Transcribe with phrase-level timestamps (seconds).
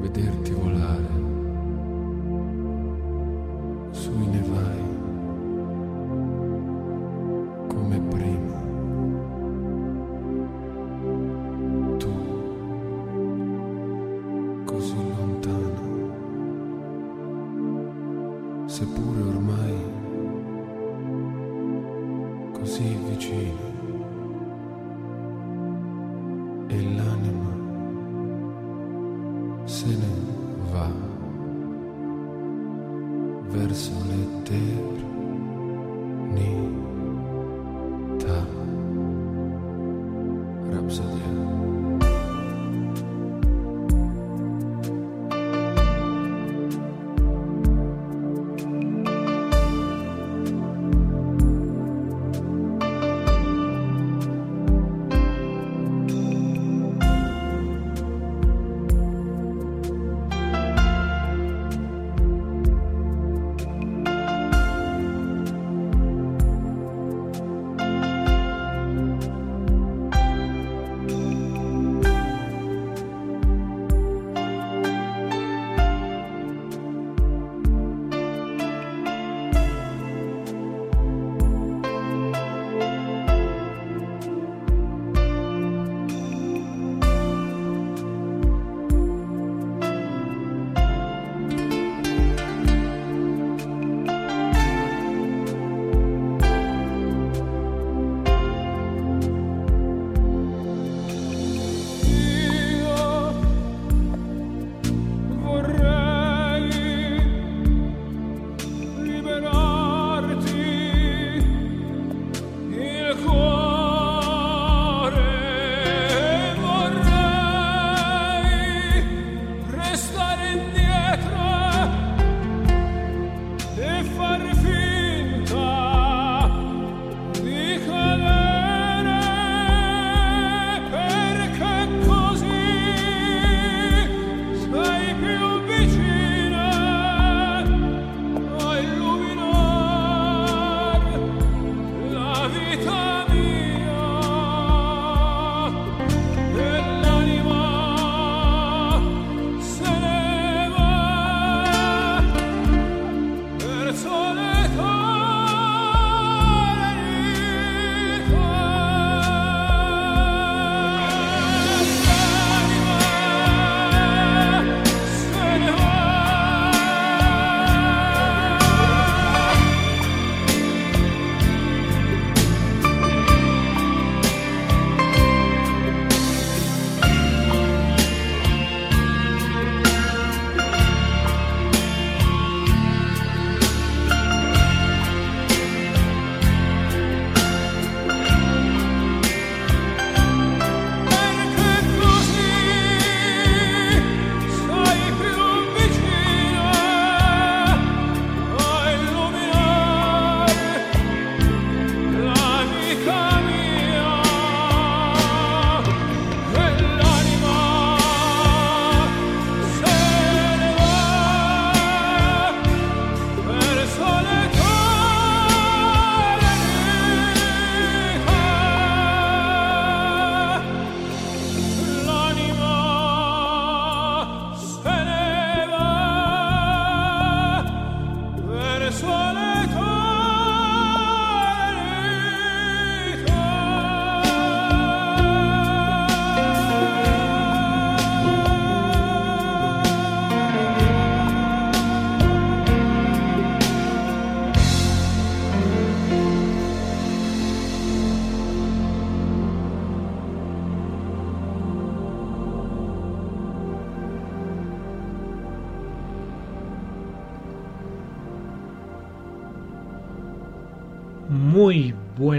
[0.00, 1.17] Vederti volare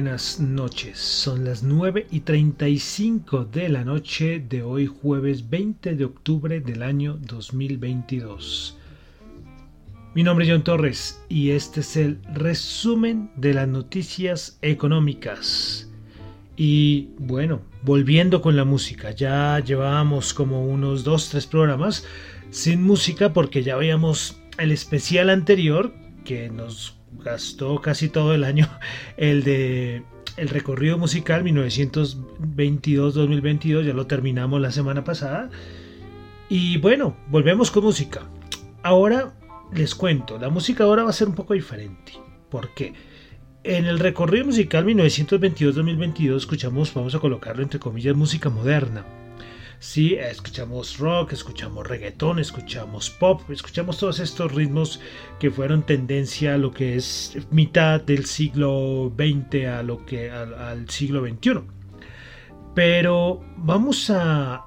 [0.01, 6.05] buenas noches, son las 9 y 35 de la noche de hoy jueves 20 de
[6.05, 8.77] octubre del año 2022.
[10.15, 15.91] Mi nombre es John Torres y este es el resumen de las noticias económicas.
[16.55, 22.05] Y bueno, volviendo con la música, ya llevábamos como unos 2-3 programas
[22.51, 25.93] sin música porque ya veíamos el especial anterior
[26.23, 28.67] que nos gastó casi todo el año
[29.17, 30.03] el de
[30.38, 35.51] el recorrido musical 1922-2022, ya lo terminamos la semana pasada.
[36.47, 38.21] Y bueno, volvemos con música.
[38.81, 39.33] Ahora
[39.73, 42.13] les cuento, la música ahora va a ser un poco diferente.
[42.50, 42.94] ¿Por qué?
[43.63, 49.03] En el recorrido musical 1922-2022 escuchamos, vamos a colocarlo entre comillas, música moderna.
[49.79, 54.99] Sí, escuchamos rock, escuchamos reggaetón, escuchamos pop, escuchamos todos estos ritmos
[55.39, 60.89] que fueron tendencia a lo que es mitad del siglo XX a lo que al,
[60.89, 61.61] siglo XXI.
[62.75, 64.65] Pero vamos a,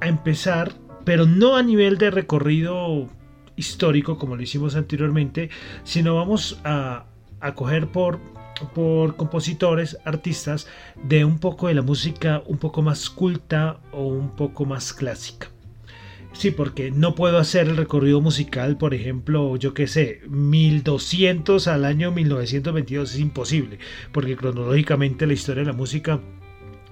[0.00, 0.72] a empezar,
[1.04, 3.10] pero no a nivel de recorrido
[3.56, 5.50] histórico como lo hicimos anteriormente,
[5.84, 7.04] sino vamos a,
[7.40, 8.20] a coger por
[8.74, 10.66] por compositores, artistas
[11.02, 15.48] de un poco de la música un poco más culta o un poco más clásica.
[16.32, 21.86] Sí, porque no puedo hacer el recorrido musical, por ejemplo, yo qué sé, 1200 al
[21.86, 23.78] año 1922 es imposible,
[24.12, 26.20] porque cronológicamente la historia de la música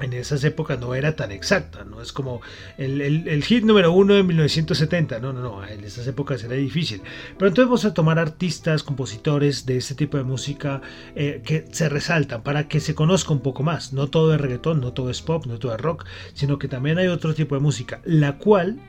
[0.01, 2.41] en esas épocas no era tan exacta, no es como
[2.79, 7.03] el, hit número uno de 1970, no, no, no, en esas épocas era difícil.
[7.39, 10.83] Pero entonces vamos a tomar artistas, compositores de este tipo de música
[11.15, 13.93] eh, que se resaltan para que se conozca un poco más.
[13.93, 16.99] No todo es reggaetón, no todo es pop, no todo es rock, sino que también
[16.99, 18.81] hay otro tipo de música, la cual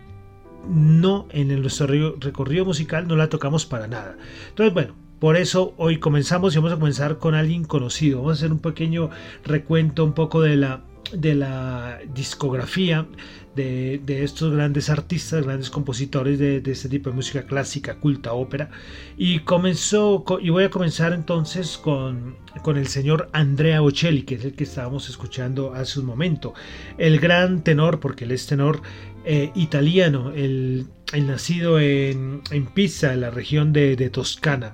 [0.68, 1.88] no en nuestro
[2.20, 4.18] recorrido musical no la tocamos para nada.
[4.50, 8.20] Entonces, bueno, por eso hoy comenzamos y vamos a comenzar con alguien conocido.
[8.20, 9.12] Vamos a hacer un pequeño
[9.44, 10.82] recuento un poco de la
[11.18, 13.08] de la discografía
[13.56, 18.70] de, estos grandes artistas, grandes compositores de, este tipo de música clásica, culta, ópera.
[19.18, 24.46] Y comenzó, y voy a comenzar entonces con, con el señor Andrea Bocelli, que es
[24.46, 26.54] el que estábamos escuchando hace un momento.
[26.98, 28.82] El gran tenor, porque él es tenor
[29.24, 34.74] eh, italiano, el, nacido en, en Pisa, en la región de, de Toscana.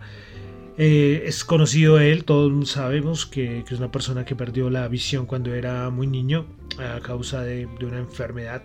[0.77, 5.53] Eh, es conocido él, todos sabemos que, es una persona que perdió la visión cuando
[5.53, 6.45] era muy niño
[6.79, 8.63] a causa de, una enfermedad.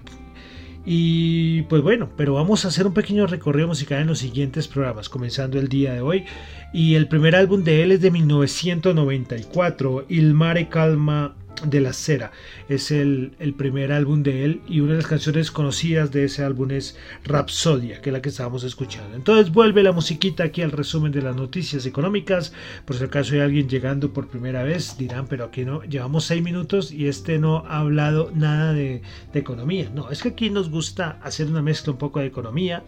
[0.85, 5.09] Y pues bueno, pero vamos a hacer un pequeño recorrido musical en los siguientes programas,
[5.09, 6.25] comenzando el día de hoy.
[6.73, 12.33] Y el primer álbum de él es de 1994, Il Mare Calma de la Cera.
[12.69, 16.71] Es el, primer álbum de él y una de las canciones conocidas de ese álbum
[16.71, 19.17] es Rapsodia, que es la que estábamos escuchando.
[19.17, 22.53] Entonces vuelve la musiquita aquí al resumen de las noticias económicas.
[22.85, 26.43] Por si acaso hay alguien llegando por primera vez, dirán, pero aquí no, llevamos seis
[26.43, 29.91] minutos y este no ha hablado nada de, de economía.
[29.95, 32.85] No, es que aquí nos gusta hacer una mezcla un poco de economía,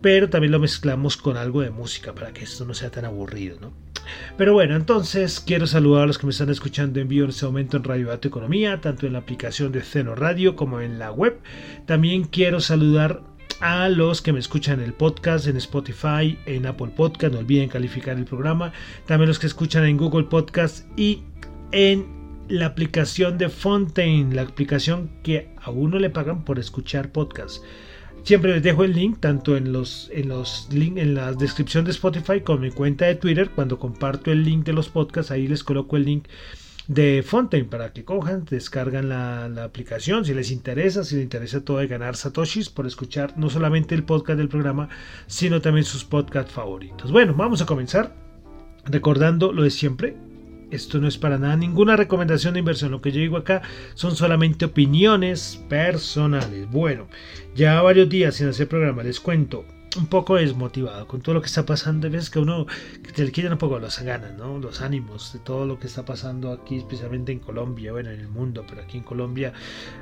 [0.00, 3.58] pero también lo mezclamos con algo de música para que esto no sea tan aburrido,
[3.60, 3.72] ¿no?
[4.36, 7.46] Pero bueno, entonces quiero saludar a los que me están escuchando en vivo en este
[7.46, 11.12] momento en Radio Dato Economía, tanto en la aplicación de Ceno Radio como en la
[11.12, 11.38] web.
[11.86, 13.22] También quiero saludar
[13.60, 17.68] a los que me escuchan en el podcast, en Spotify, en Apple Podcast, no olviden
[17.68, 18.72] calificar el programa.
[19.06, 21.24] También los que escuchan en Google Podcast y
[21.72, 22.06] en
[22.48, 27.62] la aplicación de Fontaine, la aplicación que a uno le pagan por escuchar podcast.
[28.22, 31.92] Siempre les dejo el link tanto en los en los link, en la descripción de
[31.92, 33.50] Spotify como en mi cuenta de Twitter.
[33.54, 36.24] Cuando comparto el link de los podcasts, ahí les coloco el link
[36.88, 41.78] de Fontaine para que cojan, descargan la, aplicación si les interesa, si les interesa todo
[41.78, 44.88] de ganar satoshis por escuchar no solamente el podcast del programa,
[45.26, 47.12] sino también sus podcasts favoritos.
[47.12, 48.14] Bueno, vamos a comenzar
[48.86, 50.16] recordando lo de siempre,
[50.70, 52.90] esto no es para nada ninguna recomendación de inversión.
[52.90, 53.62] Lo que yo digo acá
[53.94, 56.70] son solamente opiniones personales.
[56.70, 57.08] Bueno,
[57.54, 59.64] ya varios días sin hacer programa, les cuento.
[59.96, 62.10] Un poco desmotivado con todo lo que está pasando.
[62.10, 62.66] Ves que uno
[63.14, 64.58] que le quitan un poco las ganas, ¿no?
[64.58, 68.28] Los ánimos de todo lo que está pasando aquí, especialmente en Colombia, bueno, en el
[68.28, 69.54] mundo, pero aquí en Colombia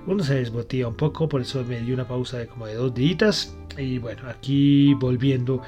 [0.06, 1.28] uno se desmotiva un poco.
[1.28, 3.56] Por eso me di una pausa de como de dos días.
[3.78, 5.62] Y bueno, aquí volviendo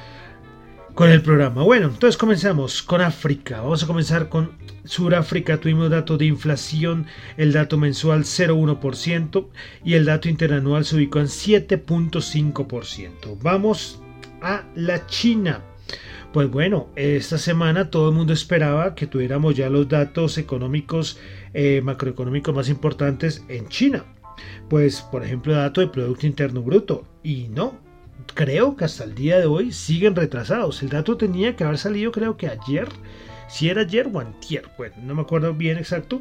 [0.98, 1.62] con el programa.
[1.62, 3.60] Bueno, entonces comenzamos con África.
[3.60, 4.50] Vamos a comenzar con
[4.82, 5.58] Sudáfrica.
[5.58, 9.46] Tuvimos dato de inflación, el dato mensual 0,1%
[9.84, 13.38] y el dato interanual se ubicó en 7,5%.
[13.40, 14.02] Vamos
[14.42, 15.62] a la China.
[16.32, 21.20] Pues bueno, esta semana todo el mundo esperaba que tuviéramos ya los datos económicos,
[21.54, 24.04] eh, macroeconómicos más importantes en China.
[24.68, 27.04] Pues, por ejemplo, dato de Producto Interno Bruto.
[27.22, 27.86] Y no,
[28.34, 30.82] creo que hasta el día de hoy siguen retrasados.
[30.82, 32.88] El dato tenía que haber salido creo que ayer,
[33.48, 36.20] si era ayer o antier, bueno, no me acuerdo bien exacto,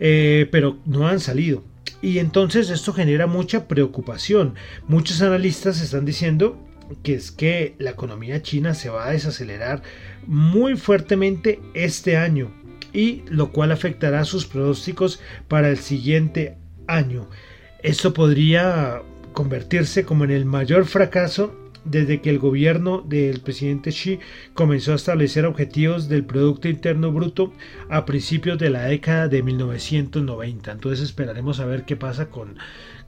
[0.00, 1.62] eh, pero no han salido.
[2.02, 4.54] Y entonces esto genera mucha preocupación.
[4.88, 6.58] Muchos analistas están diciendo
[7.02, 9.82] que es que la economía china se va a desacelerar
[10.26, 12.52] muy fuertemente este año
[12.92, 17.28] y lo cual afectará sus pronósticos para el siguiente año.
[17.82, 19.02] Esto podría
[19.34, 24.18] convertirse como en el mayor fracaso desde que el gobierno del presidente Xi
[24.54, 27.52] comenzó a establecer objetivos del Producto Interno Bruto
[27.90, 30.72] a principios de la década de 1990.
[30.72, 32.56] Entonces esperaremos a ver qué pasa con,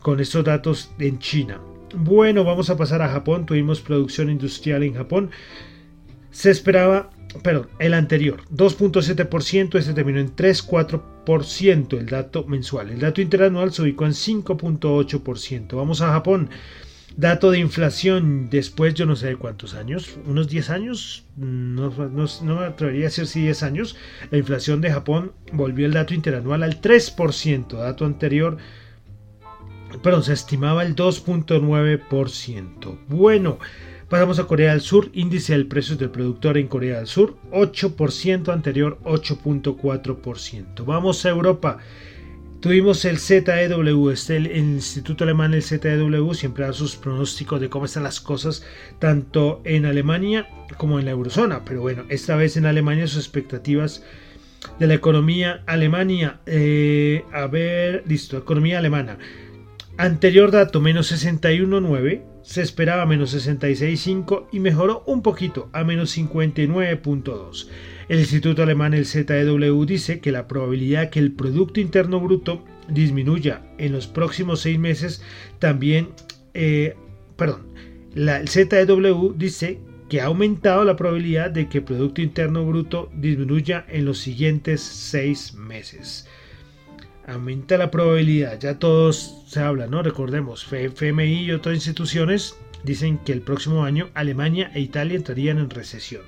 [0.00, 1.58] con estos datos en China.
[1.94, 3.46] Bueno, vamos a pasar a Japón.
[3.46, 5.30] Tuvimos producción industrial en Japón.
[6.30, 7.10] Se esperaba,
[7.42, 12.90] perdón, el anterior, 2.7%, este terminó en 3.4% el dato mensual.
[12.90, 15.76] El dato interanual se ubicó en 5.8%.
[15.76, 16.50] Vamos a Japón.
[17.16, 22.64] Dato de inflación después, yo no sé de cuántos años, unos 10 años, no, me
[22.66, 23.96] atrevería a decir si 10 años,
[24.30, 28.58] la inflación de Japón volvió el dato interanual al 3%, dato anterior,
[30.02, 32.98] perdón, se estimaba el 2.9%.
[33.08, 33.58] Bueno,
[34.08, 38.52] pasamos a Corea del Sur, índice del precio del productor en Corea del Sur, 8%,
[38.52, 40.84] anterior 8.4%.
[40.84, 41.78] Vamos a Europa.
[42.60, 47.84] Tuvimos el ZEW, este, el, Instituto Alemán, el ZEW, siempre da sus pronósticos de cómo
[47.84, 48.64] están las cosas,
[48.98, 51.64] tanto en Alemania como en la eurozona.
[51.64, 54.02] Pero bueno, esta vez en Alemania sus expectativas
[54.78, 56.40] de la economía Alemania.
[56.46, 59.18] Eh, a ver, listo, economía alemana.
[59.98, 67.66] Anterior dato, menos 61.9, se esperaba menos 66.5 y mejoró un poquito a menos 59.2.
[68.08, 73.62] El Instituto Alemán, el ZEW, dice que la probabilidad que el Producto Interno Bruto disminuya
[73.78, 75.22] en los próximos seis meses
[75.58, 76.10] también,
[76.54, 76.94] eh,
[77.36, 77.66] perdón,
[78.14, 83.10] la, el ZEW dice que ha aumentado la probabilidad de que el Producto Interno Bruto
[83.12, 86.28] disminuya en los siguientes seis meses.
[87.26, 90.00] Aumenta la probabilidad, ya todos se habla, ¿no?
[90.02, 92.54] Recordemos, FMI y otras instituciones
[92.84, 96.22] dicen que el próximo año Alemania e Italia entrarían en recesión.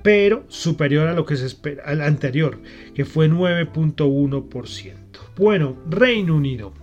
[0.02, 2.58] pero superior a lo que se espera, al anterior,
[2.94, 4.94] que fue 9.1%.
[5.36, 6.74] Bueno, Reino Unido.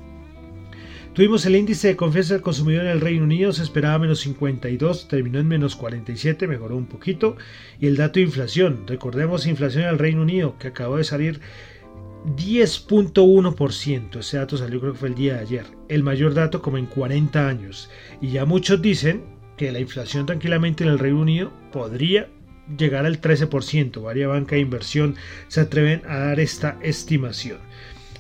[1.13, 5.09] Tuvimos el índice de confianza del consumidor en el Reino Unido, se esperaba menos 52,
[5.09, 7.35] terminó en menos 47, mejoró un poquito.
[7.81, 11.41] Y el dato de inflación, recordemos inflación en el Reino Unido, que acabó de salir
[12.25, 16.77] 10.1%, ese dato salió creo que fue el día de ayer, el mayor dato como
[16.77, 17.89] en 40 años.
[18.21, 19.23] Y ya muchos dicen
[19.57, 22.29] que la inflación tranquilamente en el Reino Unido podría
[22.77, 24.01] llegar al 13%.
[24.01, 25.15] Varia banca de inversión
[25.47, 27.57] se atreven a dar esta estimación.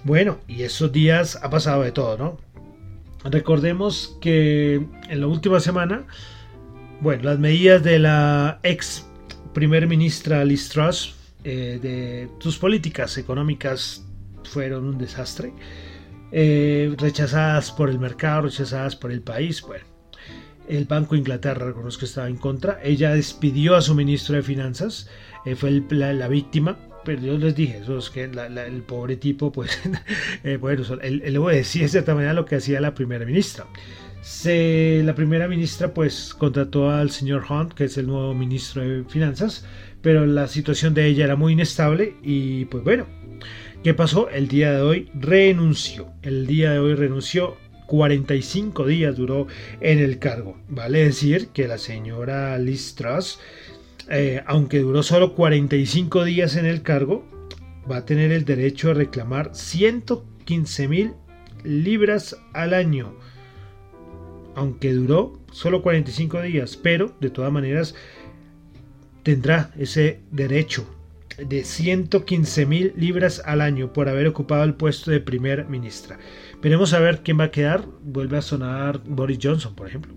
[0.03, 2.37] Bueno, y esos días ha pasado de todo, ¿no?
[3.29, 4.75] Recordemos que
[5.09, 6.07] en la última semana,
[7.01, 9.05] bueno, las medidas de la ex
[9.53, 14.05] primer ministra Liz Truss eh, de sus políticas económicas
[14.43, 15.53] fueron un desastre.
[16.33, 19.61] Eh, rechazadas por el mercado, rechazadas por el país.
[19.61, 19.83] Bueno,
[20.67, 22.79] el Banco de Inglaterra, reconozco que estaba en contra.
[22.83, 25.09] Ella despidió a su ministro de Finanzas,
[25.45, 26.77] eh, fue la, víctima.
[27.03, 29.77] Pero yo les dije, eso es que el pobre tipo, pues,
[30.43, 33.65] eh, bueno, él, él decía de cierta manera lo que hacía la primera ministra.
[34.21, 39.03] Se, la primera ministra, pues, contrató al señor Hunt, que es el nuevo ministro de
[39.05, 39.65] Finanzas,
[40.01, 43.07] pero la situación de ella era muy inestable y, pues, bueno,
[43.83, 44.29] ¿qué pasó?
[44.29, 46.07] El día de hoy renunció.
[46.21, 47.57] El día de hoy renunció
[47.91, 49.47] 45 días duró
[49.81, 50.57] en el cargo.
[50.69, 53.37] Vale decir que la señora Liz Truss,
[54.09, 57.25] eh, aunque duró solo 45 días en el cargo,
[57.91, 61.13] va a tener el derecho a reclamar 115 mil
[61.65, 63.13] libras al año.
[64.55, 67.93] Aunque duró solo 45 días, pero de todas maneras
[69.23, 70.87] tendrá ese derecho
[71.37, 76.19] de 115 mil libras al año por haber ocupado el puesto de primer ministra.
[76.61, 77.85] Veremos a ver quién va a quedar.
[78.03, 80.13] Vuelve a sonar Boris Johnson, por ejemplo.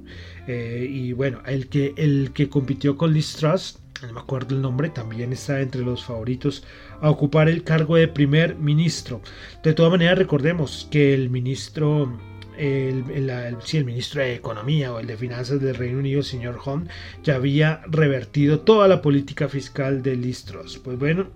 [0.47, 4.61] Eh, y bueno, el que, el que compitió con Liz Truss, no me acuerdo el
[4.61, 6.65] nombre, también está entre los favoritos
[7.01, 9.23] a ocupar el cargo de primer ministro.
[9.63, 12.19] De todas maneras, recordemos que el ministro
[12.59, 16.89] el, el, ministro de Economía o el de Finanzas del Reino Unido, el señor Hunt,
[17.23, 20.79] ya había revertido toda la política fiscal de Liz Truss.
[20.79, 21.29] Pues bueno,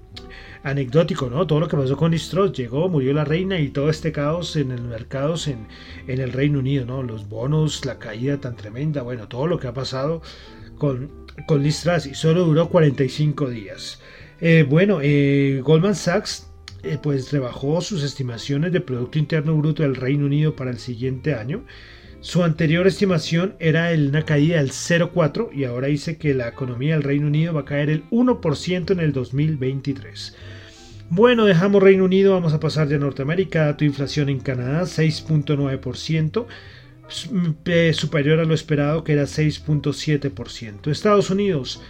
[0.63, 1.47] anecdótico, ¿no?
[1.47, 4.57] Todo lo que pasó con Liz Truss, llegó, murió la reina y todo este caos
[4.57, 5.67] en el mercados en,
[6.07, 7.03] el Reino Unido, ¿no?
[7.03, 10.23] Los bonos, la caída tan tremenda, bueno, todo lo que ha pasado
[10.79, 11.11] con,
[11.47, 14.01] con y solo duró 45 días.
[14.41, 16.48] Eh, bueno, eh, Goldman Sachs
[16.83, 21.35] eh, pues rebajó sus estimaciones de Producto Interno Bruto del Reino Unido para el siguiente
[21.35, 21.65] año.
[22.21, 27.05] Su anterior estimación era una caída del 0,4 y ahora dice que la economía del
[27.05, 30.35] Reino Unido va a caer el 1% en el 2023.
[31.11, 33.65] Bueno, dejamos Reino Unido, vamos a pasar ya a Norteamérica.
[33.65, 36.47] Dato de inflación en Canadá, 6.9%,
[37.95, 40.91] superior a lo esperado que era 6.7%.
[40.91, 41.81] Estados Unidos,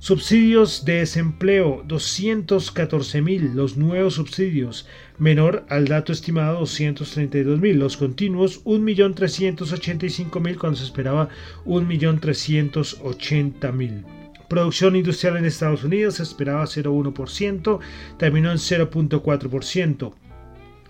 [0.00, 4.86] Subsidios de desempleo 214 mil, los nuevos subsidios,
[5.18, 11.28] menor al dato estimado 232 mil, los continuos 1.385.000 cuando se esperaba
[11.66, 14.04] 1.380.000.
[14.48, 17.80] Producción industrial en Estados Unidos se esperaba 0,1%,
[18.16, 20.14] terminó en 0,4%.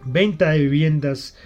[0.04, 1.36] Venta de viviendas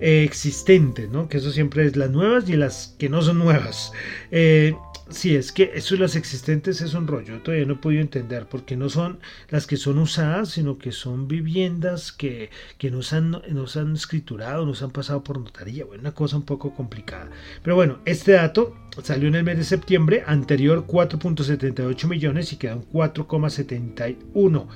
[0.00, 1.28] existentes, ¿no?
[1.28, 3.92] que eso siempre es las nuevas y las que no son nuevas.
[4.30, 4.74] Eh,
[5.12, 7.42] Sí, es que eso las existentes es un rollo.
[7.42, 9.18] Todavía no he podido entender porque no son
[9.50, 14.64] las que son usadas, sino que son viviendas que, que nos, han, nos han escriturado,
[14.64, 15.84] nos han pasado por notaría.
[15.84, 17.28] Bueno, una cosa un poco complicada.
[17.62, 22.82] Pero bueno, este dato salió en el mes de septiembre, anterior 4.78 millones y quedan
[22.90, 24.66] 4,71.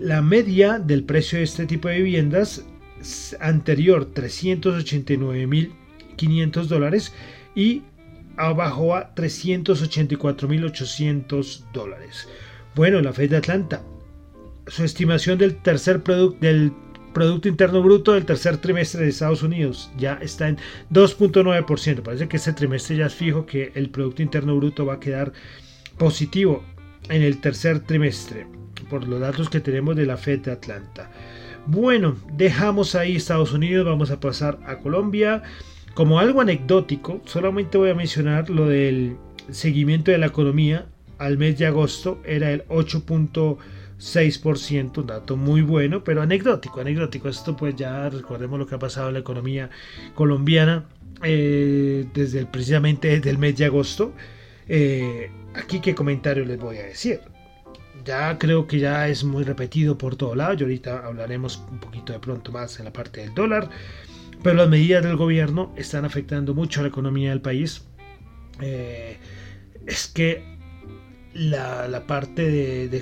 [0.00, 2.64] La media del precio de este tipo de viviendas
[3.40, 7.12] anterior 389.500 dólares
[7.54, 7.82] y
[8.52, 12.28] bajó a 384.800 dólares.
[12.74, 13.82] Bueno, la Fed de Atlanta,
[14.66, 16.72] su estimación del tercer producto del
[17.12, 20.58] Producto Interno Bruto del tercer trimestre de Estados Unidos ya está en
[20.92, 22.02] 2.9%.
[22.02, 25.32] Parece que este trimestre ya es fijo que el Producto Interno Bruto va a quedar
[25.96, 26.62] positivo
[27.08, 28.46] en el tercer trimestre,
[28.90, 31.10] por los datos que tenemos de la Fed de Atlanta.
[31.66, 35.42] Bueno, dejamos ahí Estados Unidos, vamos a pasar a Colombia.
[35.98, 39.16] Como algo anecdótico, solamente voy a mencionar lo del
[39.50, 40.86] seguimiento de la economía
[41.18, 47.28] al mes de agosto era el 8.6%, un dato muy bueno, pero anecdótico, anecdótico.
[47.28, 49.70] Esto pues ya recordemos lo que ha pasado en la economía
[50.14, 50.84] colombiana
[51.24, 54.12] eh, desde precisamente desde el mes de agosto.
[54.68, 57.22] Eh, aquí qué comentario les voy a decir.
[58.04, 62.12] Ya creo que ya es muy repetido por todo lado y ahorita hablaremos un poquito
[62.12, 63.68] de pronto más en la parte del dólar.
[64.42, 67.84] Pero las medidas del gobierno están afectando mucho a la economía del país.
[68.60, 69.18] Eh,
[69.86, 70.58] es que
[71.34, 72.96] la, parte de,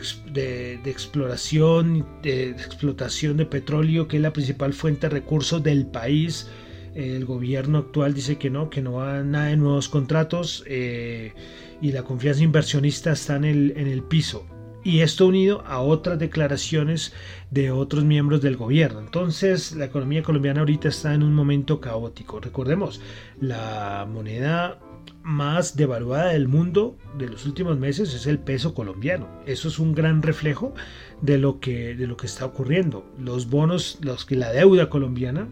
[0.85, 6.49] exploración, de, explotación de petróleo, que es la principal fuente de recursos del país,
[6.95, 11.35] el gobierno actual dice que no, que no va nada de nuevos contratos eh,
[11.83, 14.47] y la confianza inversionista está en el, en el piso
[14.87, 17.13] y esto unido a otras declaraciones
[17.51, 19.01] de otros miembros del gobierno.
[19.01, 22.39] Entonces, la economía colombiana ahorita está en un momento caótico.
[22.39, 23.01] Recordemos,
[23.41, 24.79] la moneda
[25.25, 29.27] más devaluada del mundo de los últimos meses es el peso colombiano.
[29.45, 30.73] Eso es un gran reflejo
[31.21, 33.13] de lo que, de lo que está ocurriendo.
[33.19, 35.49] Los bonos, los que la deuda colombiana,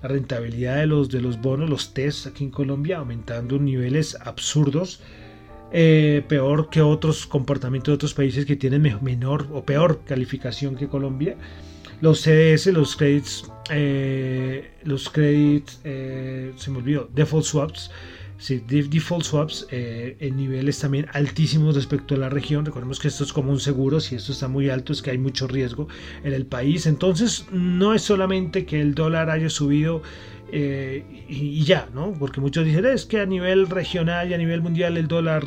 [0.00, 5.02] la rentabilidad de los, de los bonos, los test aquí en Colombia aumentando niveles absurdos
[5.70, 10.88] eh, peor que otros comportamientos de otros países que tienen menor o peor calificación que
[10.88, 11.36] Colombia.
[12.00, 17.90] Los CDS, los credits, eh, los credits, eh, se me olvidó, default swaps,
[18.38, 22.64] sí, default swaps en niveles también altísimos respecto a la región.
[22.64, 25.18] Recordemos que esto es como un seguro, si esto está muy alto es que hay
[25.18, 25.88] mucho riesgo
[26.22, 26.86] en el país.
[26.86, 30.02] Entonces no es solamente que el dólar haya subido
[30.52, 32.12] eh, y, ya, ¿no?
[32.12, 35.44] Porque muchos dicen es que a nivel regional y a nivel mundial el dólar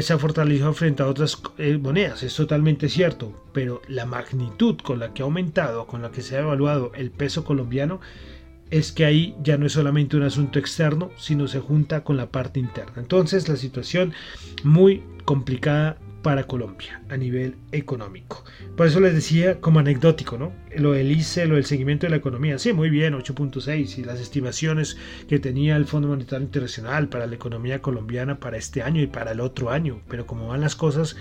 [0.00, 4.98] se ha fortalecido frente a otras eh, monedas, es totalmente cierto, pero la magnitud con
[4.98, 8.00] la que ha aumentado, con la que se ha evaluado el peso colombiano,
[8.70, 12.30] es que ahí ya no es solamente un asunto externo, sino se junta con la
[12.30, 12.94] parte interna.
[12.96, 14.12] Entonces la situación
[14.62, 18.44] muy complicada para Colombia a nivel económico.
[18.76, 20.52] Por eso les decía como anecdótico, ¿no?
[20.76, 22.58] Lo del ICE, lo del seguimiento de la economía.
[22.58, 24.96] Sí, muy bien, 8.6 y las estimaciones
[25.28, 29.32] que tenía el Fondo Monetario Internacional para la economía colombiana para este año y para
[29.32, 30.00] el otro año.
[30.08, 31.16] Pero como van las cosas,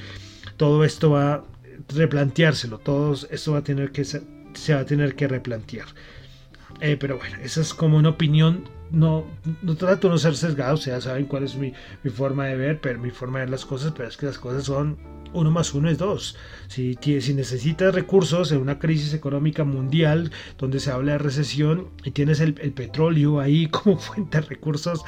[0.58, 1.44] todo esto va a
[1.90, 5.88] replanteárselo, todo esto va a tener que se va a tener que replantear.
[6.82, 9.26] Eh, pero bueno, esa es como una opinión no,
[9.62, 11.74] no trato de no ser sesgado, o sea, saben cuál es mi,
[12.10, 14.64] forma de ver, pero mi forma de ver las cosas, pero es que las cosas
[14.64, 14.98] son
[15.34, 16.38] uno más uno es dos.
[16.68, 22.12] Si, si necesitas recursos en una crisis económica mundial donde se habla de recesión y
[22.12, 25.04] tienes el, petróleo ahí como fuente de recursos,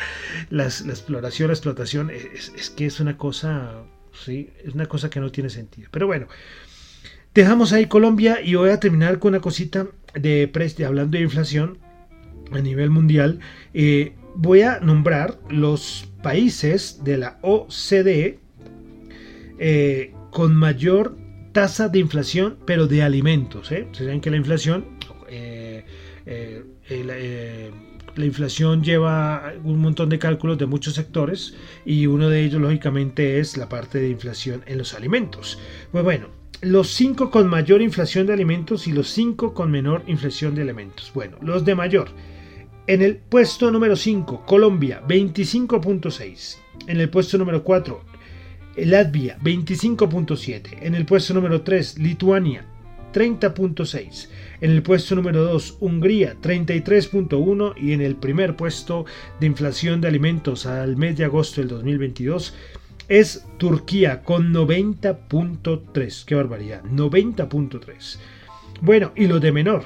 [0.49, 5.19] la exploración, la explotación, es, es, que es una cosa, sí, es una cosa que
[5.19, 5.89] no tiene sentido.
[5.91, 6.27] Pero bueno,
[7.33, 11.77] dejamos ahí Colombia y voy a terminar con una cosita de, de hablando de inflación
[12.51, 13.39] a nivel mundial.
[13.73, 18.39] Eh, voy a nombrar los países de la OCDE
[19.59, 21.17] eh, con mayor
[21.51, 23.71] tasa de inflación, pero de alimentos.
[23.71, 23.88] ¿eh?
[23.91, 24.85] Se saben que la inflación,
[25.29, 25.83] eh,
[28.15, 33.39] la inflación lleva un montón de cálculos de muchos sectores y uno de ellos, lógicamente,
[33.39, 35.59] es la parte de inflación en los alimentos.
[35.91, 36.27] Pues bueno,
[36.62, 41.12] los cinco con mayor inflación de alimentos y los cinco con menor inflación de alimentos.
[41.13, 42.09] Bueno, los de mayor.
[42.89, 46.58] En el puesto número 5, Colombia, 25.6.
[46.88, 48.02] En el puesto número 4,
[48.78, 50.80] Latvia, 25.7.
[50.82, 52.65] En el puesto número 3, Lituania,
[53.13, 54.30] 30.6.
[54.62, 57.75] En el puesto número 2, Hungría, 33.1.
[57.78, 59.06] Y en el primer puesto
[59.39, 62.56] de inflación de alimentos al mes de agosto del 2022
[63.08, 66.25] es Turquía con 90.3.
[66.25, 68.17] Qué barbaridad, 90.3.
[68.82, 69.84] Bueno, y lo de menor,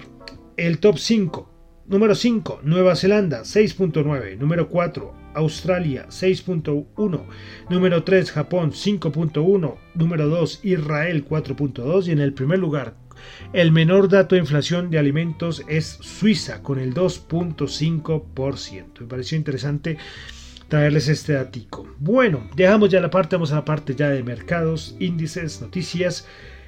[0.56, 1.53] el top 5.
[1.86, 4.38] Número 5, Nueva Zelanda 6.9.
[4.38, 7.22] Número 4, Australia 6.1.
[7.69, 9.76] Número 3, Japón 5.1.
[9.93, 12.08] Número 2, Israel 4.2.
[12.08, 12.96] Y en el primer lugar,
[13.52, 19.02] el menor dato de inflación de alimentos es Suiza con el 2.5%.
[19.02, 19.98] Me pareció interesante
[20.69, 21.86] traerles este datico.
[22.00, 26.26] Bueno, dejamos ya la parte, vamos a la parte ya de mercados, índices, noticias.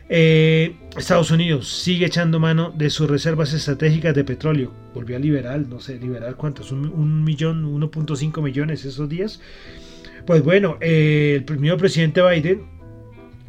[0.07, 4.71] Eh, Estados Unidos sigue echando mano de sus reservas estratégicas de petróleo.
[4.93, 9.41] Volvió a liberar, no sé, liberar cuántos, un, millón, 1.5 millones esos días.
[10.25, 12.67] Pues bueno, eh, el primer presidente Biden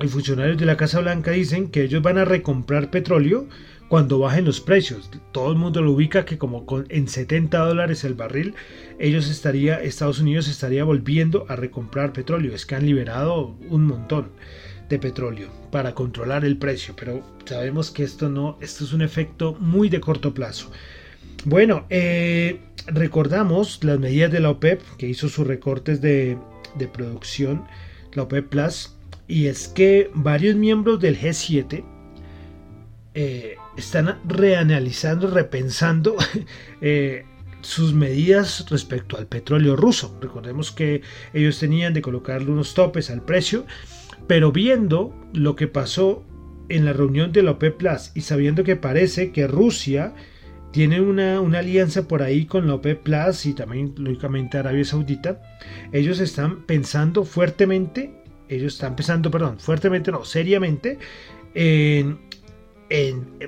[0.03, 3.47] y funcionarios de la Casa Blanca dicen que ellos van a recomprar petróleo
[3.89, 5.11] cuando bajen los precios.
[5.33, 8.55] Todo el mundo lo ubica que como en 70 dólares el barril,
[8.99, 12.55] ellos estaría, Estados Unidos estaría volviendo a recomprar petróleo.
[12.55, 14.31] Es que han liberado un montón
[14.89, 19.55] de petróleo para controlar el precio, pero sabemos que esto no, esto es un efecto
[19.59, 20.71] muy de corto plazo.
[21.45, 26.39] Bueno, eh, recordamos las medidas de la OPEP que hizo sus recortes de,
[26.93, 27.65] producción,
[28.15, 28.97] la OPEP Plus,
[29.29, 31.85] y es que varios miembros del G7
[33.15, 36.17] eh, están reanalizando, repensando
[36.81, 37.25] eh,
[37.61, 40.17] sus medidas respecto al petróleo ruso.
[40.21, 43.67] Recordemos que ellos tenían de colocarle unos topes al precio
[44.27, 46.25] pero viendo lo que pasó
[46.69, 50.15] en la reunión de la OPEP Plus y sabiendo que parece que Rusia
[50.73, 55.41] tiene una, alianza por ahí con la OPEP Plus y también lógicamente Arabia Saudita,
[55.93, 60.99] ellos están pensando fuertemente, ellos están pensando, perdón, fuertemente, no, seriamente,
[61.55, 62.19] en,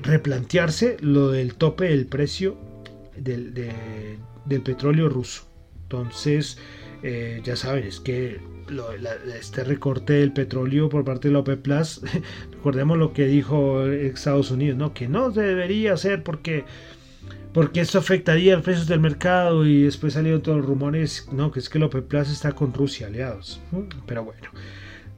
[0.03, 2.57] replantearse lo del tope del precio
[3.17, 3.53] del,
[4.47, 5.43] del petróleo ruso.
[5.83, 6.59] Entonces,
[7.03, 8.41] eh, ya saben, es que
[9.39, 12.03] este recorte del petróleo por parte de la OPEP Plus,
[12.53, 14.93] recordemos lo que dijo Estados Unidos, ¿no?
[14.93, 16.65] que no se debería hacer porque,
[17.53, 21.61] porque esto afectaría los precios del mercado y después salieron todos los rumores, no, que
[21.61, 23.61] es que la OPEP Plus está con Rusia aliados.
[24.07, 24.49] Pero bueno,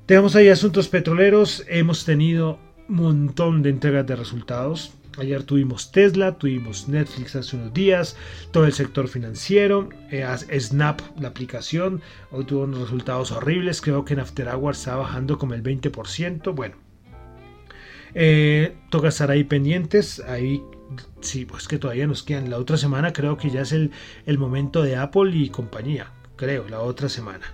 [0.06, 4.92] tenemos ahí asuntos petroleros, hemos tenido un montón de entregas de resultados.
[5.18, 8.16] Ayer tuvimos Tesla, tuvimos Netflix hace unos días,
[8.52, 10.24] todo el sector financiero, eh,
[10.58, 15.38] Snap, la aplicación, hoy tuvo unos resultados horribles, creo que en After Hours está bajando
[15.38, 16.76] como el 20%, bueno.
[18.14, 20.62] Eh, toca estar ahí pendientes, ahí
[21.20, 22.50] sí, pues que todavía nos quedan.
[22.50, 23.90] La otra semana creo que ya es el,
[24.26, 27.44] el momento de Apple y compañía, creo, la otra semana.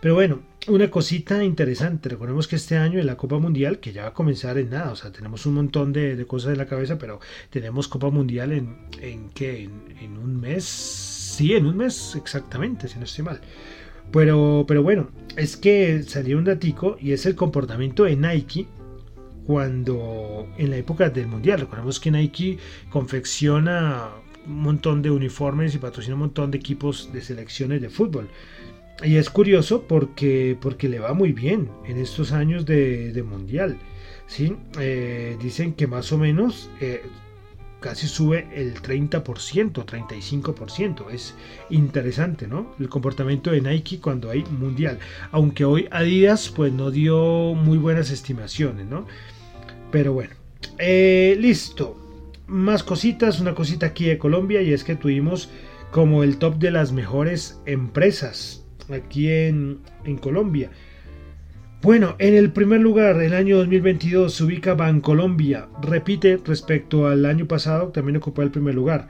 [0.00, 4.02] Pero bueno, una cosita interesante, recordemos que este año en la Copa Mundial, que ya
[4.02, 6.98] va a comenzar en nada, o sea, tenemos un montón de, cosas en la cabeza,
[6.98, 9.68] pero tenemos Copa Mundial en, en ¿qué?
[10.00, 13.40] En, un mes, sí, en un mes exactamente, si no estoy mal.
[14.12, 18.66] Pero, pero bueno, es que salió un datico y es el comportamiento de Nike
[19.46, 22.58] cuando en la época del Mundial, recordemos que Nike
[22.90, 24.08] confecciona
[24.46, 28.28] un montón de uniformes y patrocina un montón de equipos de selecciones de fútbol.
[29.02, 33.76] Y es curioso porque, porque le va muy bien en estos años de, mundial.
[34.26, 34.56] ¿sí?
[34.78, 37.02] Eh, dicen que más o menos eh,
[37.80, 39.22] casi sube el 30%,
[39.84, 41.10] 35%.
[41.10, 41.34] Es
[41.70, 42.74] interesante, ¿no?
[42.78, 44.98] El comportamiento de Nike cuando hay mundial.
[45.32, 49.06] Aunque hoy Adidas pues no dio muy buenas estimaciones, ¿no?
[49.90, 50.34] Pero bueno,
[50.78, 52.00] eh, listo.
[52.46, 55.50] Más cositas, una cosita aquí de Colombia y es que tuvimos
[55.90, 59.80] como el top de las mejores empresas aquí en,
[60.20, 60.70] Colombia.
[61.82, 65.68] Bueno, en el primer lugar, el año 2022 se ubica Bancolombia.
[65.82, 69.08] Repite respecto al año pasado, también ocupó el primer lugar.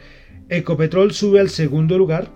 [0.48, 2.30] Ecopetrol sube al segundo lugar.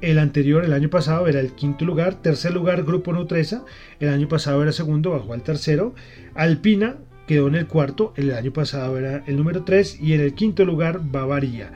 [0.00, 2.20] El anterior, el año pasado, era el quinto lugar.
[2.22, 3.64] Tercer lugar, Grupo Nutresa.
[3.98, 5.94] El año pasado era segundo, bajó al tercero.
[6.34, 6.96] Alpina
[7.26, 8.12] quedó en el cuarto.
[8.16, 10.00] El año pasado era el número 3.
[10.00, 11.72] Y en el quinto lugar, Bavaria.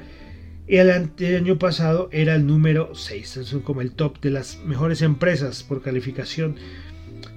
[0.73, 3.37] El, año pasado era el número 6.
[3.37, 6.57] Es como el top de las mejores empresas por calificación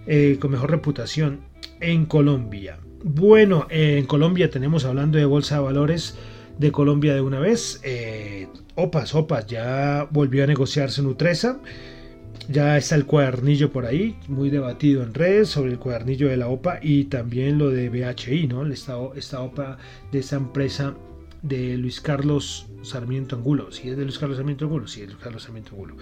[0.07, 1.41] eh, con mejor reputación
[1.81, 2.79] en Colombia.
[3.03, 6.15] Bueno, en Colombia tenemos hablando de Bolsa de Valores
[6.59, 7.81] de Colombia de una vez.
[7.83, 11.59] Eh, opas, opas, ya volvió a negociarse Nutresa.
[12.47, 16.47] Ya está el cuadernillo por ahí, muy debatido en redes sobre el cuadernillo de la
[16.47, 18.65] OPA y también lo de BHI, ¿no?
[18.65, 19.77] Esta, esta OPA
[20.13, 20.95] de esa empresa
[21.47, 23.71] de Luis Carlos Sarmiento Angulo.
[23.71, 25.95] Si es de Luis Carlos Sarmiento Angulo, sí es de Luis Carlos Sarmiento Angulo.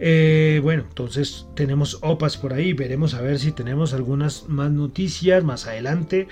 [0.00, 2.72] Eh, bueno, entonces tenemos OPAs por ahí.
[2.72, 6.28] Veremos a ver si tenemos algunas más noticias más adelante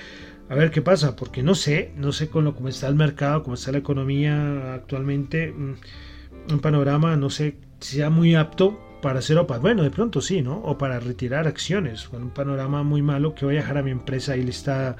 [0.48, 3.42] a ver qué pasa, porque no sé, no sé con lo cómo está el mercado,
[3.42, 5.74] cómo está la economía actualmente, mm,
[6.52, 9.58] un panorama, no sé, si sea muy apto para hacer OPA.
[9.58, 10.58] Bueno, de pronto sí, ¿no?
[10.58, 13.90] O para retirar acciones, con un panorama muy malo que voy a dejar a mi
[13.90, 14.96] empresa le está...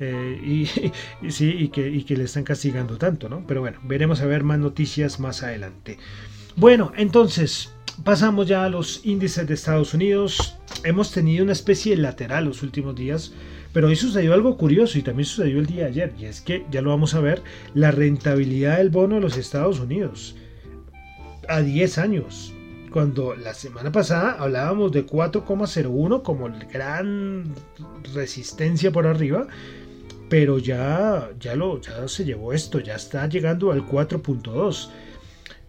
[0.00, 0.66] Eh,
[1.22, 3.44] y, sí, y que, y que le están castigando tanto, ¿no?
[3.46, 5.98] Pero bueno, veremos a ver más noticias más adelante.
[6.56, 10.56] Bueno, entonces, pasamos ya a los índices de Estados Unidos.
[10.84, 13.32] Hemos tenido una especie de lateral los últimos días
[13.72, 16.66] pero hoy sucedió algo curioso y también sucedió el día de ayer, y es que
[16.70, 17.42] ya lo vamos a ver,
[17.74, 20.36] la rentabilidad del bono de los Estados Unidos
[21.48, 22.52] a 10 años.
[22.90, 27.54] Cuando la semana pasada hablábamos de 4,01 como gran
[28.12, 29.46] resistencia por arriba,
[30.30, 34.88] pero ya, ya, lo, ya se llevó esto, ya está llegando al 4.2.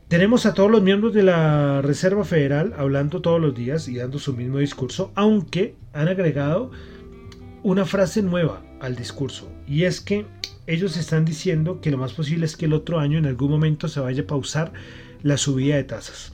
[0.08, 4.20] Tenemos a todos los miembros de la Reserva Federal hablando todos los días y dando
[4.20, 6.72] su mismo discurso, aunque han agregado
[7.64, 10.26] una frase nueva al discurso y es que
[10.68, 13.88] ellos están diciendo que lo más posible es que el otro año en algún momento
[13.88, 14.74] se vaya a pausar
[15.24, 16.34] la subida de tasas.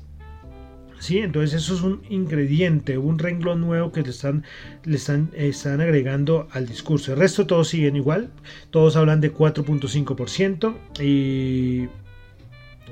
[1.00, 1.20] ¿Sí?
[1.20, 4.44] Entonces eso es un ingrediente, un renglón nuevo que le están,
[4.84, 7.14] le están, están agregando al discurso.
[7.14, 8.32] El resto todos siguen igual,
[8.72, 11.88] todos hablan de 4.5% y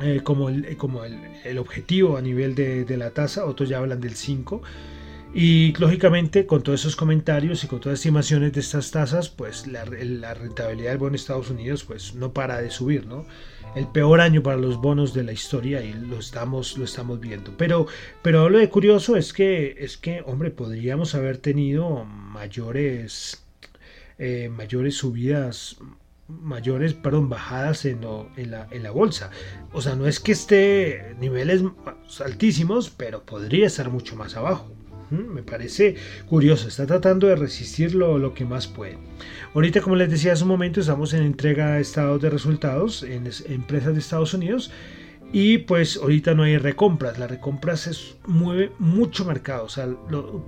[0.02, 4.02] eh, como, el, como el, objetivo a nivel de, de la tasa, otros ya hablan
[4.02, 4.62] del 5%.
[5.38, 9.68] Y lógicamente con todos esos comentarios y con todas las estimaciones de estas tasas, pues
[9.68, 13.26] la, rentabilidad del bono de Estados Unidos pues no para de subir, ¿no?
[13.76, 17.52] El peor año para los bonos de la historia y lo estamos, lo estamos viendo.
[17.58, 17.88] Pero,
[18.22, 23.46] pero lo de curioso es que, es que, hombre, podríamos haber tenido mayores,
[24.18, 25.78] eh, mayores subidas
[26.28, 28.02] mayores, perdón, bajadas en,
[28.36, 29.30] en, la, en, la, bolsa.
[29.74, 31.62] O sea, no es que esté niveles
[32.24, 34.75] altísimos, pero podría estar mucho más abajo.
[35.10, 35.96] Me parece
[36.28, 38.98] curioso, está tratando de resistir lo, que más puede.
[39.54, 43.30] Ahorita, como les decía hace un momento, estamos en entrega de estados de resultados en,
[43.48, 44.72] empresas de Estados Unidos
[45.32, 47.20] y pues ahorita no hay recompras.
[47.20, 49.66] Las recompras es, mueve mucho mercado.
[49.66, 49.88] O sea,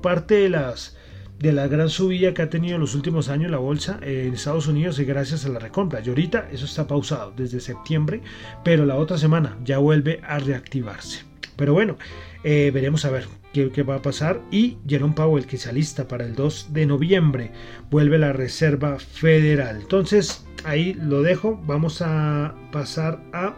[0.02, 0.96] parte de las
[1.40, 4.66] de la gran subida que ha tenido en los últimos años la bolsa en Estados
[4.68, 6.02] Unidos es gracias a la recompra.
[6.04, 8.22] Y ahorita eso está pausado desde septiembre,
[8.64, 11.27] pero la otra semana ya vuelve a reactivarse.
[11.58, 11.98] Pero bueno,
[12.44, 14.42] eh, veremos a ver qué, va a pasar.
[14.52, 17.52] Y Jerome Powell, que se alista para el 2 de noviembre,
[17.90, 19.82] vuelve la Reserva Federal.
[19.82, 21.60] Entonces, ahí lo dejo.
[21.66, 23.56] Vamos a pasar a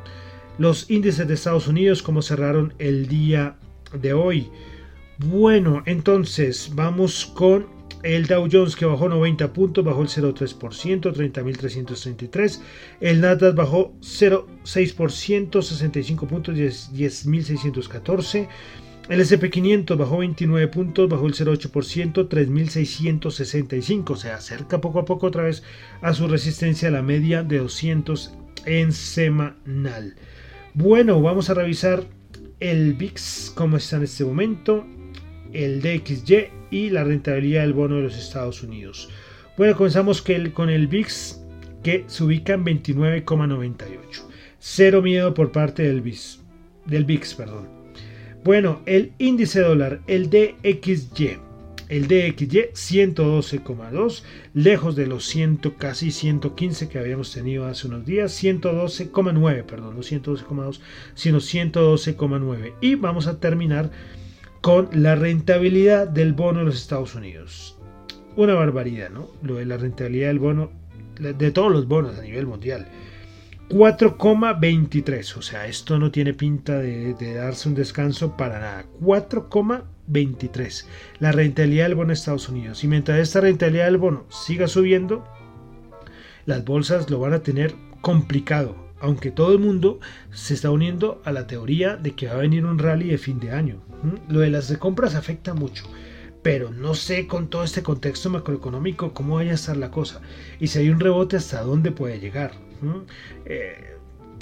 [0.58, 3.58] los índices de Estados Unidos, como cerraron el día
[3.94, 4.50] de hoy.
[5.18, 12.60] Bueno, entonces vamos con el Dow Jones que bajó 90 puntos, bajó el 0,3%, 30.333.
[13.02, 18.48] El Nasdaq bajó 0,6%, 65 puntos, 10.614.
[19.10, 24.16] El SP500 bajó 29 puntos, bajó el 0,8%, 3.665.
[24.16, 25.64] Se acerca poco a poco otra vez
[26.02, 28.34] a su resistencia a la media de 200
[28.66, 30.16] en semanal.
[30.76, 32.04] Bueno, vamos a revisar
[32.60, 34.86] el VIX, cómo está en este momento,
[35.54, 39.10] el DXY y la rentabilidad del bono de los Estados Unidos.
[39.58, 40.22] Bueno, comenzamos
[40.54, 41.42] con el VIX
[41.84, 44.24] que se ubica en 29,98.
[44.60, 46.40] Cero miedo por parte del VIX,
[46.86, 47.68] del VIX, perdón.
[48.44, 51.40] Bueno, el índice dólar, el DXY.
[51.90, 58.32] El DXY 112,2, lejos de los 100, casi 115 que habíamos tenido hace unos días,
[58.44, 60.80] 112,9, perdón, no 112,2,
[61.16, 62.74] sino 112,9.
[62.80, 63.90] Y vamos a terminar
[64.62, 67.78] con la rentabilidad del bono de los Estados Unidos.
[68.36, 69.30] Una barbaridad, ¿no?
[69.42, 70.72] Lo de la rentabilidad del bono,
[71.20, 72.88] de todos los bonos a nivel mundial.
[73.70, 75.38] 4,23.
[75.38, 78.86] O sea, esto no tiene pinta de, darse un descanso para nada.
[79.02, 80.86] 4,23.
[81.20, 82.84] La rentabilidad del bono de Estados Unidos.
[82.84, 85.24] Y mientras esta rentabilidad del bono siga subiendo,
[86.46, 88.76] las bolsas lo van a tener complicado.
[89.02, 90.00] Aunque todo el mundo
[90.32, 93.40] se está uniendo a la teoría de que va a venir un rally de fin
[93.40, 93.82] de año.
[94.30, 95.86] Lo de las compras afecta mucho
[96.42, 100.22] pero no sé con todo este contexto macroeconómico cómo vaya a estar la cosa
[100.60, 102.52] y si hay un rebote hasta dónde puede llegar.
[103.46, 103.98] Eh,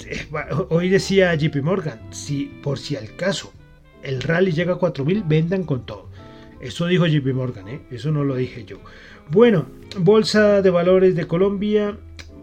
[0.06, 0.28] eh,
[0.68, 3.52] hoy decía JP Morgan, si por si al caso
[4.02, 6.08] el rally llega a 4000, vendan con todo.
[6.60, 7.80] Eso dijo JP Morgan, ¿eh?
[7.90, 8.78] eso no lo dije yo.
[9.30, 9.66] Bueno,
[9.98, 11.98] Bolsa de Valores de Colombia.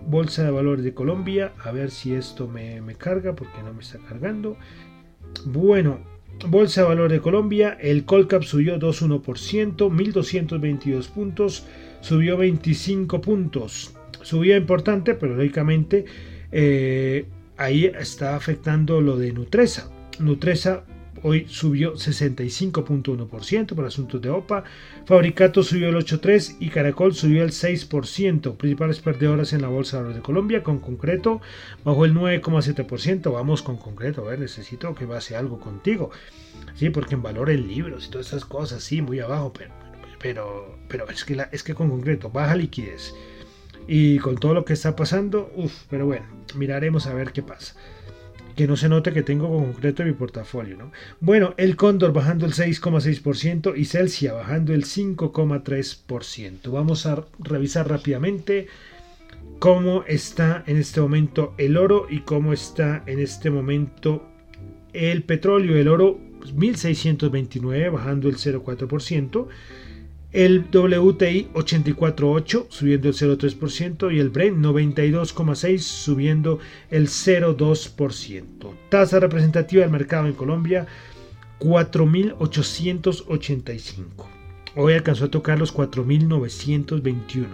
[0.07, 1.53] Bolsa de Valores de Colombia.
[1.63, 4.57] A ver si esto me, me carga porque no me está cargando.
[5.45, 5.99] Bueno,
[6.47, 11.65] Bolsa de Valores de Colombia, el Colcap subió 2,1%, 1222 puntos,
[12.01, 13.93] subió 25 puntos.
[14.21, 16.05] Subía importante, pero lógicamente
[16.51, 17.25] eh,
[17.57, 19.89] ahí está afectando lo de Nutresa.
[20.19, 20.83] Nutresa
[21.23, 24.63] hoy subió 65.1% por asuntos de OPA,
[25.05, 30.21] Fabricato subió el 8.3% y Caracol subió el 6%, principales perdedoras en la Bolsa de
[30.21, 31.41] Colombia, con concreto
[31.83, 36.11] bajó el 9,7%, vamos con concreto, a ver, necesito que pase algo contigo,
[36.75, 39.73] sí, porque en valores libros y todas esas cosas, sí, muy abajo, pero,
[40.19, 43.13] pero, pero es, que es que con concreto, baja liquidez.
[43.87, 46.25] Y con todo lo que está pasando, uff, pero bueno,
[46.55, 47.75] miraremos a ver qué pasa
[48.55, 50.77] que no se note que tengo concreto en mi portafolio.
[50.77, 50.91] ¿no?
[51.19, 56.71] Bueno, el Cóndor bajando el 6,6% y Celsia bajando el 5,3%.
[56.71, 58.67] Vamos a revisar rápidamente
[59.59, 64.27] cómo está en este momento el oro y cómo está en este momento
[64.93, 65.77] el petróleo.
[65.77, 66.19] El oro
[66.53, 69.47] 1629 bajando el 0,4%
[70.35, 76.59] el WTI 84.8 subiendo el 0.3% y el Brent 92.6 subiendo
[76.91, 78.73] el 0.2%.
[78.89, 80.87] Tasa representativa del mercado en Colombia
[81.61, 84.03] 4.885.
[84.75, 87.45] Hoy alcanzó a tocar los 4.921.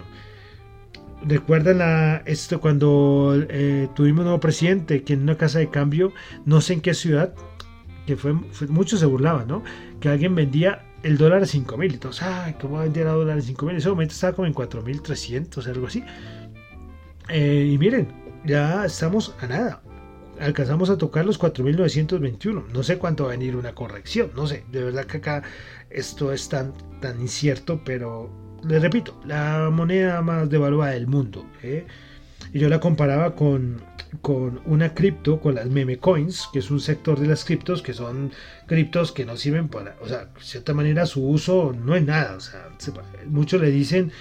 [1.24, 6.12] ¿Recuerdan esto cuando eh, tuvimos un nuevo presidente que en una casa de cambio,
[6.44, 7.32] no sé en qué ciudad,
[8.06, 8.32] que fue,
[8.68, 9.62] muchos se burlaban, ¿no?
[10.00, 11.92] Que alguien vendía el dólar a 5 mil.
[11.94, 13.72] Entonces, ay, ¿cómo va vender dólar a 5 mil?
[13.74, 16.04] En ese momento estaba como en 4.300, algo así.
[17.28, 18.08] Eh, y miren,
[18.44, 19.82] ya estamos a nada.
[20.40, 22.68] Alcanzamos a tocar los 4.921.
[22.72, 24.30] No sé cuánto va a venir una corrección.
[24.34, 25.42] No sé, de verdad que acá
[25.90, 28.30] esto es tan, tan incierto, pero
[28.64, 31.46] les repito, la moneda más devaluada del mundo.
[31.62, 31.86] ¿eh?
[32.52, 33.80] Y yo la comparaba con,
[34.20, 37.94] con una cripto, con las meme coins, que es un sector de las criptos que
[37.94, 38.30] son
[38.66, 42.36] criptos que no sirven para, o sea, de cierta manera su uso no es nada,
[42.36, 42.68] o sea,
[43.26, 44.12] muchos le dicen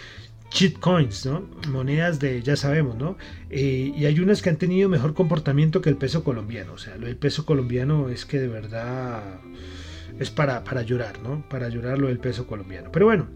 [0.49, 1.47] cheat coins, ¿no?
[1.69, 3.17] Monedas de, ya sabemos, ¿no?
[3.49, 6.97] Eh, y hay unas que han tenido mejor comportamiento que el peso colombiano, o sea,
[6.97, 9.23] del peso colombiano es que de verdad
[10.19, 11.47] es para, para llorar, ¿no?
[11.49, 12.91] Para llorar lo del peso colombiano.
[12.91, 13.27] Pero bueno,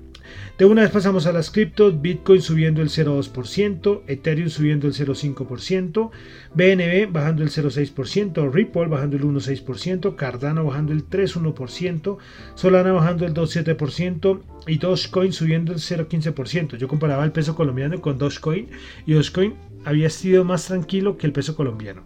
[0.57, 6.11] de una vez pasamos a las criptos, Bitcoin subiendo el 0,2%, Ethereum subiendo el 0,5%,
[6.53, 12.17] BNB bajando el 0,6%, Ripple bajando el 1,6%, Cardano bajando el 3,1%,
[12.55, 16.77] Solana bajando el 2,7% y Dogecoin subiendo el 0,15%.
[16.77, 18.69] Yo comparaba el peso colombiano con Dogecoin
[19.05, 22.03] y Dogecoin había sido más tranquilo que el peso colombiano.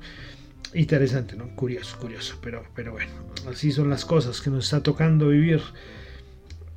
[0.73, 1.55] Interesante, ¿no?
[1.55, 3.11] Curioso, curioso, pero, pero bueno,
[3.49, 5.61] así son las cosas que nos está tocando vivir.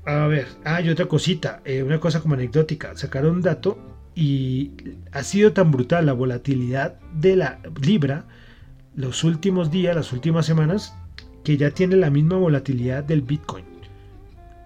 [0.05, 2.97] A ver, ah, y otra cosita, eh, una cosa como anecdótica.
[2.97, 3.79] Sacaron un dato
[4.15, 4.73] y
[5.13, 8.27] ha sido tan brutal la volatilidad de la libra
[8.95, 10.95] los últimos días, las últimas semanas,
[11.45, 13.65] que ya tiene la misma volatilidad del Bitcoin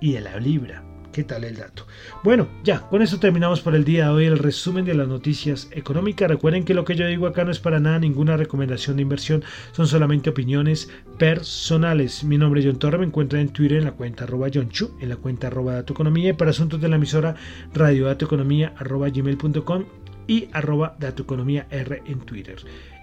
[0.01, 0.86] y de la libra.
[1.16, 1.87] ¿Qué tal el dato?
[2.22, 5.66] Bueno, ya, con eso terminamos por el día de hoy el resumen de las noticias
[5.70, 6.29] económicas.
[6.29, 9.42] Recuerden que lo que yo digo acá no es para nada ninguna recomendación de inversión,
[9.72, 12.23] son solamente opiniones personales.
[12.23, 14.94] Mi nombre es John Torre, me encuentran en Twitter en la cuenta arroba John Chu,
[15.00, 17.35] en la cuenta arroba Dato Economía y para asuntos de la emisora
[17.73, 19.85] Radio Dato Economía arroba gmail.com
[20.27, 22.56] y arroba Dato Economía R en Twitter.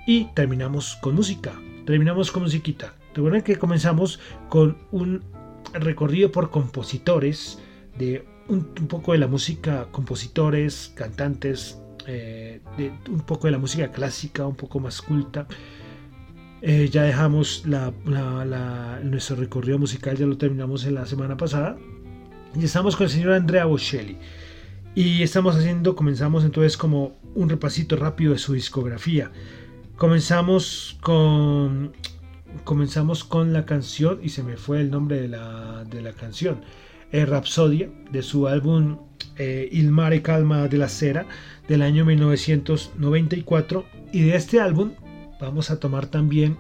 [0.06, 1.54] Y terminamos con música,
[1.88, 2.94] terminamos con musiquita.
[3.16, 5.24] Recuerden que comenzamos con un
[5.74, 7.58] recorrido por compositores
[7.98, 13.92] de un, poco de la música, compositores, cantantes, eh, de un poco de la música
[13.92, 15.48] clásica, un poco más culta.
[16.62, 21.78] Eh, ya dejamos nuestro recorrido musical, ya lo terminamos en la semana pasada.
[22.56, 24.18] Y estamos con el señor Andrea Bocelli.
[24.96, 29.32] Y estamos haciendo, comenzamos entonces como un repasito rápido de su discografía.
[29.98, 31.94] Comenzamos con
[32.64, 36.62] comenzamos con la canción y se me fue el nombre de la, de la canción.
[37.14, 38.98] Eh, Rapsodia de su álbum
[39.38, 41.28] eh, Il mare calma de la cera
[41.68, 44.94] del año 1994 y de este álbum
[45.40, 46.58] vamos a tomar también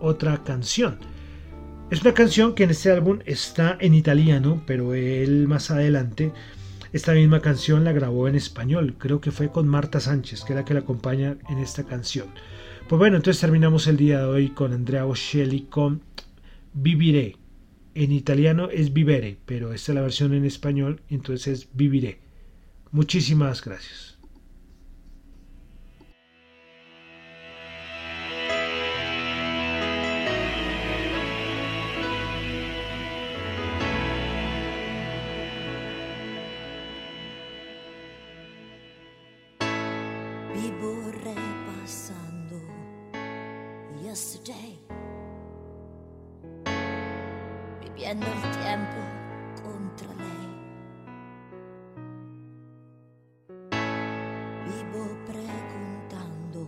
[0.00, 0.98] otra canción.
[1.90, 6.32] Es una canción que en este álbum está en italiano, pero él más adelante
[6.94, 8.94] esta misma canción la grabó en español.
[8.96, 12.28] Creo que fue con Marta Sánchez, que es la que la acompaña en esta canción.
[12.88, 16.00] Pues bueno, entonces terminamos el día de hoy con Andrea Bocelli con
[16.72, 17.39] Viviré.
[17.94, 22.20] En italiano es vivere, pero esta es la versión en español, entonces es viviré.
[22.92, 24.10] Muchísimas gracias.
[48.00, 48.96] Viviendo el tiempo
[49.62, 50.48] contra lei.
[54.66, 56.60] Vivo preguntando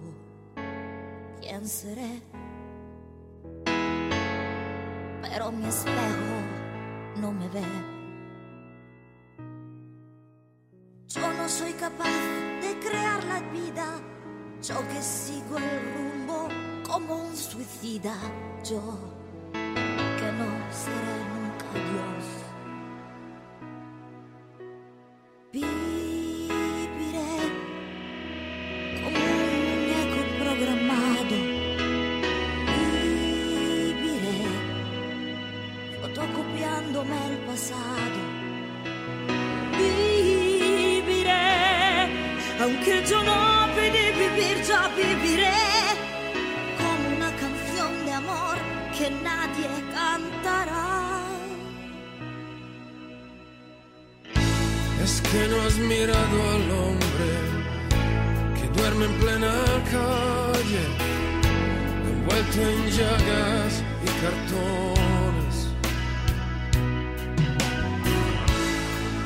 [1.40, 1.66] quién
[5.22, 6.36] pero mi espejo
[7.16, 7.64] no me ve.
[11.08, 12.10] Yo no soy capaz
[12.60, 13.86] de crear la vida,
[14.62, 16.48] yo que sigo el rumbo
[16.86, 18.14] como un suicida,
[18.64, 19.21] yo
[62.32, 65.68] envuelto en llagas y cartones.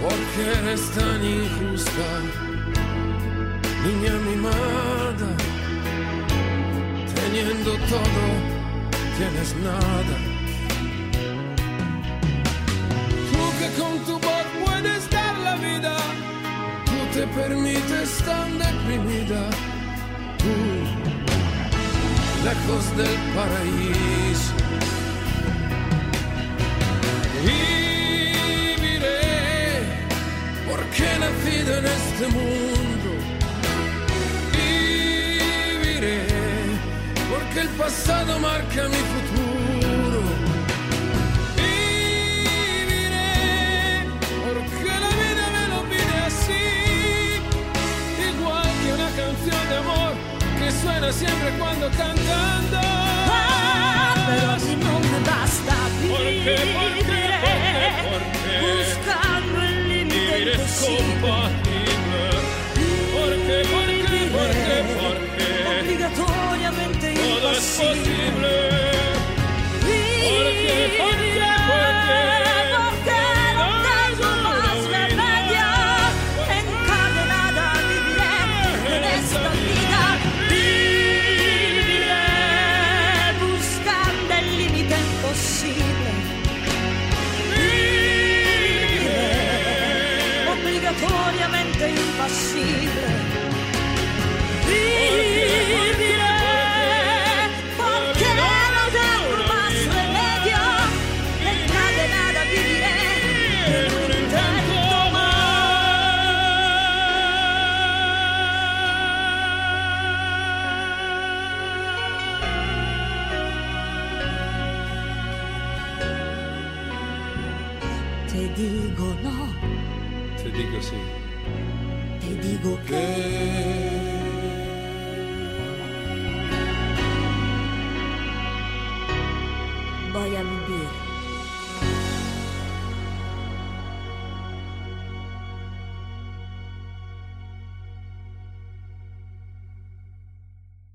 [0.00, 2.08] Porque eres tan injusta,
[3.84, 5.28] niña mimada,
[7.14, 8.24] teniendo todo,
[9.16, 10.16] tienes nada.
[13.30, 15.96] Tú que con tu voz puedes dar la vida,
[16.84, 19.50] tú te permites tan deprimida,
[20.38, 21.15] tú,
[22.46, 24.54] lejos del paraíso.
[27.44, 29.10] Viviré,
[30.68, 33.10] porque he nacido en este mundo.
[34.56, 36.20] Viviré,
[37.30, 40.20] porque el pasado marca mi futuro.
[41.60, 43.34] Viviré
[44.44, 46.66] porque la vida me lo pide así,
[48.30, 50.05] igual que una canción de amor
[50.96, 52.78] suena siempre cuando cantando.
[52.82, 55.74] Ah, pero a mí no me basta
[56.08, 57.24] ¿Por qué, por qué,
[58.32, 61.20] vivir buscando el límite Vivir es imposible.
[61.20, 62.22] compatible.
[63.12, 65.50] ¿Por qué, por qué, por qué, por qué?
[65.80, 68.02] Obligatoriamente Todo es imposible.
[68.02, 68.75] posible.